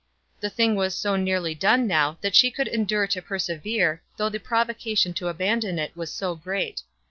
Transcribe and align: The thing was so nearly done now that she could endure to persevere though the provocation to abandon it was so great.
The 0.39 0.49
thing 0.49 0.73
was 0.75 0.95
so 0.95 1.15
nearly 1.15 1.53
done 1.53 1.85
now 1.85 2.17
that 2.21 2.33
she 2.35 2.49
could 2.49 2.67
endure 2.67 3.05
to 3.05 3.21
persevere 3.21 4.01
though 4.17 4.29
the 4.29 4.39
provocation 4.39 5.13
to 5.13 5.27
abandon 5.27 5.77
it 5.77 5.95
was 5.95 6.11
so 6.11 6.33
great. 6.33 6.81